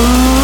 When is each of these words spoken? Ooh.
Ooh. 0.00 0.41